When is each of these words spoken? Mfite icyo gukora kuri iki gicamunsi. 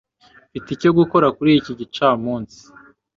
Mfite 0.51 0.69
icyo 0.73 0.91
gukora 0.97 1.27
kuri 1.37 1.51
iki 1.59 1.71
gicamunsi. 1.79 2.59